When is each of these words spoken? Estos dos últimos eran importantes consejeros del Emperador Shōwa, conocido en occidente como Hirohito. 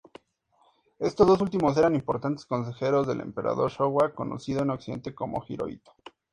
Estos 0.97 1.27
dos 1.27 1.41
últimos 1.41 1.77
eran 1.77 1.93
importantes 1.93 2.47
consejeros 2.47 3.05
del 3.05 3.21
Emperador 3.21 3.69
Shōwa, 3.71 4.15
conocido 4.15 4.63
en 4.63 4.71
occidente 4.71 5.13
como 5.13 5.43
Hirohito. 5.47 5.93